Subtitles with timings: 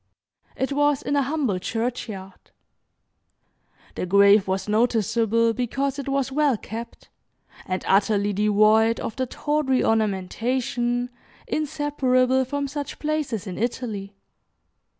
[0.55, 2.49] It was in a humble churchyard.
[3.93, 7.09] The grave was noticeable because it was well kept,
[7.67, 11.11] and utterly devoid of the tawdry ornamentation
[11.45, 14.15] inseparable from such places in Italy.